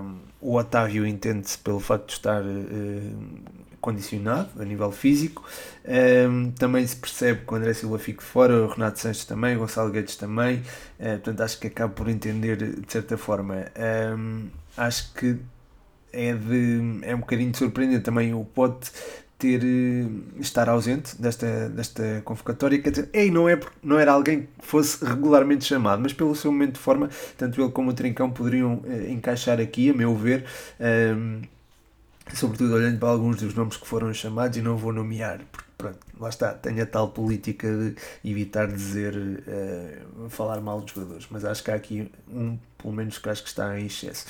[0.02, 5.44] um, o Otávio entende-se pelo facto de estar uh, condicionado a nível físico.
[5.86, 9.60] Um, também se percebe que o André Silva fica fora, o Renato Sanches também, o
[9.60, 10.58] Gonçalo Guedes também.
[11.00, 13.66] Uh, portanto, acho que acabo por entender de certa forma.
[14.18, 15.38] Um, acho que
[16.14, 18.92] é, de, é um bocadinho surpreendente também o Pote
[19.38, 20.08] ter eh,
[20.40, 25.04] estar ausente desta, desta convocatória, quer dizer, ei, não, é, não era alguém que fosse
[25.06, 29.12] regularmente chamado, mas pelo seu momento de forma, tanto ele como o Trincão poderiam uh,
[29.12, 30.46] encaixar aqui, a meu ver,
[31.16, 31.42] um,
[32.36, 36.00] sobretudo olhando para alguns dos nomes que foram chamados e não vou nomear, porque pronto,
[36.20, 37.96] lá está, tenho a tal política de
[38.30, 43.18] evitar dizer, uh, falar mal dos jogadores, mas acho que há aqui um, pelo menos
[43.18, 44.26] que acho que está em excesso.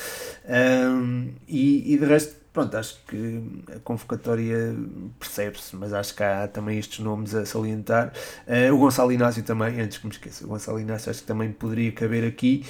[0.46, 3.42] Um, e, e de resto, pronto, acho que
[3.76, 4.76] a convocatória
[5.20, 8.12] percebe-se, mas acho que há também estes nomes a salientar.
[8.46, 11.52] Uh, o Gonçalo Inácio também, antes que me esqueça, o Gonçalo Inácio acho que também
[11.52, 12.66] poderia caber aqui.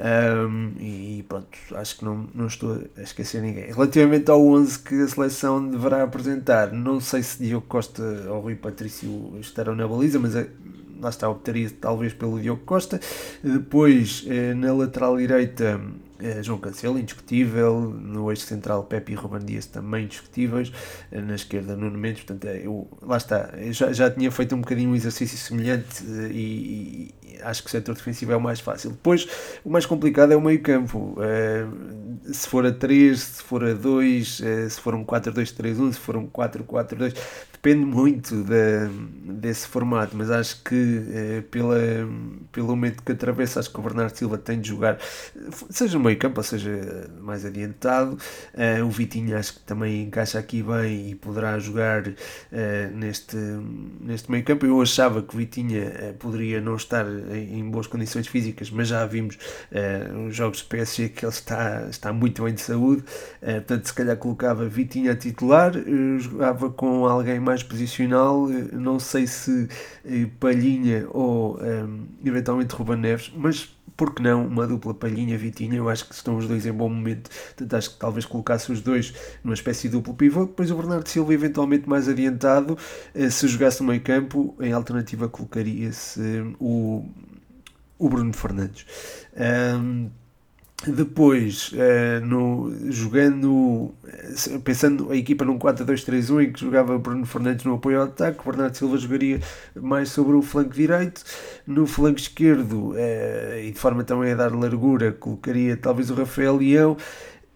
[0.00, 3.72] Um, e pronto, acho que não, não estou a esquecer ninguém.
[3.72, 8.54] Relativamente ao 11 que a seleção deverá apresentar, não sei se Diogo Costa ou Rui
[8.54, 10.48] Patrício estarão na baliza, mas é,
[11.00, 13.00] lá está, optaria talvez pelo Diogo Costa.
[13.42, 16.07] Depois, eh, na lateral direita, eh,
[16.42, 17.80] João Cancelo, indiscutível.
[17.80, 20.72] No eixo central, Pepe e Ruben Dias também indiscutíveis.
[21.10, 22.24] Eh, na esquerda, Nuno Mendes.
[22.24, 27.14] Portanto, eu, lá está, eu já, já tinha feito um bocadinho um exercício semelhante e,
[27.42, 28.90] acho que o setor defensivo é o mais fácil.
[28.90, 29.28] Depois,
[29.64, 31.16] o mais complicado é o meio campo.
[31.18, 35.92] Uh, se for a 3, se for a 2, uh, eh, se for um 4-2-3-1,
[35.92, 37.16] se for um 4-4-2,
[37.62, 38.88] depende muito de,
[39.32, 41.76] desse formato, mas acho que uh, pela,
[42.52, 44.98] pelo momento que atravessa, acho que o Bernardo Silva tem de jogar,
[45.68, 48.16] seja no meio campo, ou seja mais adiantado.
[48.84, 52.04] o Vitinho acho que também encaixa aqui bem e poderá jogar
[52.94, 53.36] neste,
[54.00, 54.64] neste meio campo.
[54.64, 59.38] Eu achava que o Vitinha poderia não estar em boas condições físicas, mas já vimos
[60.14, 63.04] nos jogos de PSG que ele está, está muito bem de saúde,
[63.40, 65.72] portanto se calhar colocava Vitinha a titular,
[66.18, 69.68] jogava com alguém mais posicional, não sei se
[70.38, 75.76] Palhinha ou um, eventualmente Ruben Neves, mas porque não uma dupla Palhinha-Vitinha?
[75.76, 78.82] Eu acho que estão os dois em bom momento, portanto acho que talvez colocasse os
[78.82, 82.76] dois numa espécie de duplo pivô, depois o Bernardo Silva eventualmente mais adiantado,
[83.14, 86.20] eh, se jogasse no meio campo, em alternativa colocaria-se
[86.60, 87.06] o,
[87.98, 88.84] o Bruno Fernandes.
[89.34, 90.10] Um,
[90.86, 97.64] depois, uh, no, jogando, eh, pensando a equipa num 4-2-3-1 em que jogava Bruno Fernandes
[97.64, 99.40] no apoio ao ataque, Bernardo Silva jogaria
[99.74, 101.24] mais sobre o flanco direito,
[101.66, 106.56] no flanco esquerdo, uh, e de forma também a dar largura, colocaria talvez o Rafael
[106.56, 106.96] Leão,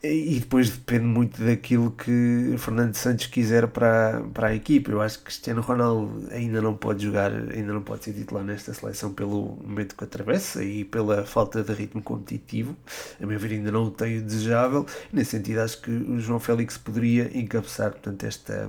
[0.04, 4.90] e depois depende muito daquilo que Fernando Santos quiser para, para a equipa.
[4.90, 8.74] Eu acho que Cristiano Ronaldo ainda não pode jogar, ainda não pode ser titular nesta
[8.74, 12.76] seleção pelo momento que atravessa e pela falta de ritmo competitivo.
[13.20, 14.84] A meu ver, ainda não o tem o desejável.
[15.12, 18.68] Nesse sentido, acho que o João Félix poderia encabeçar portanto, esta,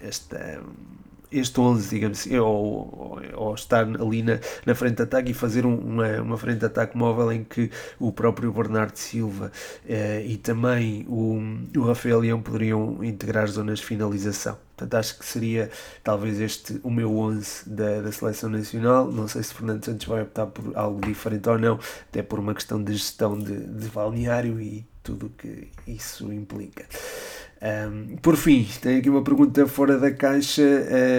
[0.00, 0.60] esta
[1.30, 5.66] este 11, digamos assim, ou, ou, estar ali na, na frente de ataque e fazer
[5.66, 9.52] um, uma, uma frente de ataque móvel em que o próprio Bernardo Silva
[9.86, 11.38] eh, e também o,
[11.76, 14.58] o Rafael Leão poderiam integrar zonas de finalização.
[14.76, 15.70] Portanto, acho que seria
[16.04, 19.10] talvez este o meu 11 da, da seleção nacional.
[19.10, 22.54] Não sei se Fernando Santos vai optar por algo diferente ou não, até por uma
[22.54, 26.86] questão de gestão de, de balneário e tudo o que isso implica.
[27.60, 30.62] Um, por fim, tenho aqui uma pergunta fora da caixa: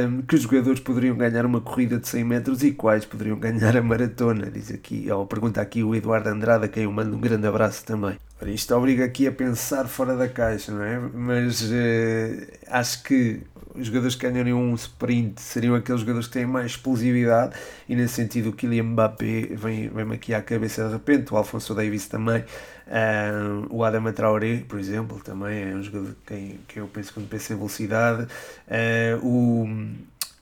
[0.08, 3.82] um, que jogadores poderiam ganhar uma corrida de 100 metros e quais poderiam ganhar a
[3.82, 4.50] maratona?
[4.50, 7.86] Diz aqui, ou pergunta aqui o Eduardo Andrade, a quem eu mando um grande abraço
[7.86, 8.18] também.
[8.46, 10.98] Isto obriga aqui a pensar fora da caixa, não é?
[11.14, 13.42] Mas uh, acho que
[13.76, 17.56] os jogadores que ganhariam um sprint seriam aqueles jogadores que têm mais explosividade
[17.88, 21.74] e nesse sentido o Kylian Mbappé vem-me vem aqui à cabeça de repente, o Alfonso
[21.76, 22.44] Davis também,
[22.88, 27.30] um, o Adama Traoré, por exemplo, também é um jogador que, que eu penso quando
[27.30, 29.68] penso em velocidade, uh, o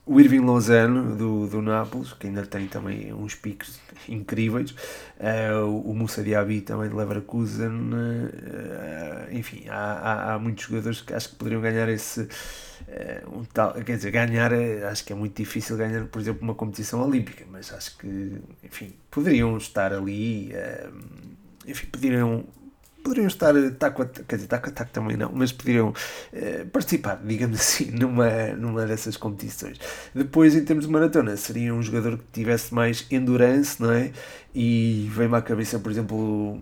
[0.08, 3.78] o Irving Lozano do, do Nápoles, que ainda tem também uns picos
[4.08, 4.72] incríveis,
[5.20, 11.14] uh, o Moussa Diaby também de Leverkusen, uh, enfim, há, há, há, muitos jogadores que
[11.14, 14.54] acho que poderiam ganhar esse uh, um tal, quer dizer, ganhar,
[14.90, 18.94] acho que é muito difícil ganhar, por exemplo, uma competição olímpica, mas acho que, enfim,
[19.12, 20.54] poderiam estar ali,
[21.68, 22.46] enfim, poderiam
[23.08, 25.94] poderiam estar taco a quer dizer, taco a taco também não, mas poderiam
[26.34, 29.80] eh, participar, digamos assim, numa, numa dessas competições.
[30.14, 34.12] Depois, em termos de maratona, seria um jogador que tivesse mais endurance, não é?
[34.54, 36.60] E vem-me à cabeça, por exemplo,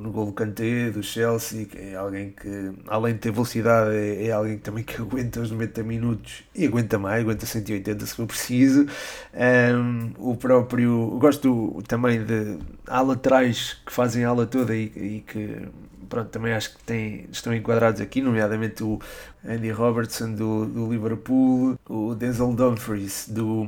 [0.00, 4.26] no gol do Kanté, do Chelsea, que é alguém que, além de ter velocidade, é,
[4.26, 8.26] é, alguém também que aguenta os 90 minutos e aguenta mais, aguenta 180 se for
[8.26, 8.86] preciso.
[9.34, 15.24] Um, o próprio, gosto também de há laterais que fazem a ala toda e, e
[15.26, 15.68] que
[16.08, 18.98] pronto, também acho que tem, estão enquadrados aqui, nomeadamente o
[19.44, 23.66] Andy Robertson do, do Liverpool, o Denzel Dumfries do,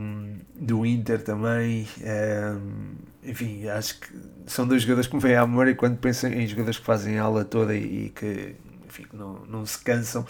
[0.55, 1.87] do Inter também.
[2.01, 4.09] Um, enfim, acho que
[4.49, 7.23] são dois jogadores que me vêm à memória quando penso em jogadores que fazem a
[7.23, 10.27] aula toda e, e que, enfim, não, não se cansam.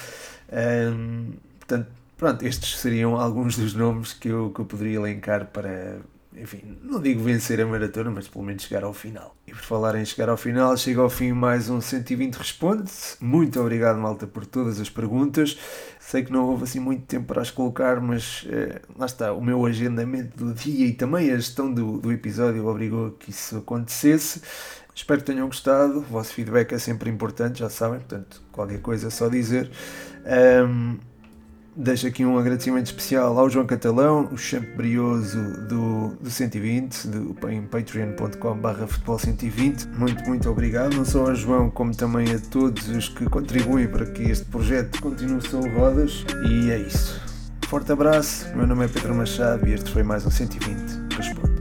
[0.52, 5.98] Um, portanto, pronto, estes seriam alguns dos nomes que eu, que eu poderia elencar para
[6.40, 9.34] enfim, não digo vencer a maratona, mas pelo menos chegar ao final.
[9.46, 12.90] E por falar em chegar ao final, chega ao fim mais um 120 Responde.
[13.20, 15.58] Muito obrigado, malta, por todas as perguntas.
[16.08, 19.42] Sei que não houve assim muito tempo para as colocar, mas eh, lá está, o
[19.42, 24.40] meu agendamento do dia e também a gestão do, do episódio obrigou que isso acontecesse.
[24.94, 25.98] Espero que tenham gostado.
[25.98, 29.70] O vosso feedback é sempre importante, já sabem, portanto, qualquer coisa é só dizer.
[30.66, 30.96] Um,
[31.80, 37.48] Deixo aqui um agradecimento especial ao João Catalão, o champ brioso do, do 120, do,
[37.48, 39.86] em patreon.com.br futebol120.
[39.96, 44.06] Muito, muito obrigado, não só ao João, como também a todos os que contribuem para
[44.06, 46.24] que este projeto continue sobre rodas.
[46.50, 47.22] E é isso.
[47.68, 51.14] Forte abraço, meu nome é Pedro Machado e este foi mais um 120.
[51.16, 51.57] Responde.